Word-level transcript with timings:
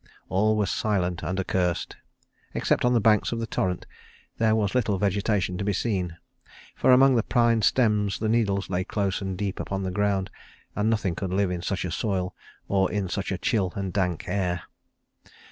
All 0.29 0.55
was 0.55 0.71
silent 0.71 1.21
and 1.21 1.39
accursed. 1.39 1.95
Except 2.55 2.85
on 2.85 2.93
the 2.93 2.99
banks 2.99 3.31
of 3.31 3.39
the 3.39 3.45
torrent 3.45 3.85
there 4.39 4.55
was 4.55 4.73
little 4.73 4.97
vegetation 4.97 5.59
to 5.59 5.63
be 5.63 5.73
seen, 5.73 6.17
for 6.75 6.91
among 6.91 7.13
the 7.17 7.21
pine 7.21 7.61
stems 7.61 8.17
the 8.17 8.27
needles 8.27 8.67
lay 8.67 8.83
close 8.83 9.21
and 9.21 9.37
deep 9.37 9.59
upon 9.59 9.83
the 9.83 9.91
ground, 9.91 10.31
and 10.75 10.89
nothing 10.89 11.13
could 11.13 11.29
live 11.31 11.51
in 11.51 11.61
such 11.61 11.85
a 11.85 11.91
soil 11.91 12.35
or 12.67 12.91
in 12.91 13.09
such 13.09 13.31
a 13.31 13.37
chill 13.37 13.73
and 13.75 13.93
dank 13.93 14.23
air. 14.27 14.63